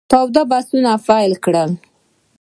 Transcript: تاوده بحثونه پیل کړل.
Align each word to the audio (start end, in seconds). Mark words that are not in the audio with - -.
تاوده 0.11 0.41
بحثونه 0.51 0.91
پیل 1.07 1.33
کړل. 1.45 1.71